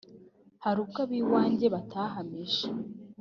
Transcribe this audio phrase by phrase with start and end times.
[0.63, 2.67] hari ubwo ab iwanjye batahamije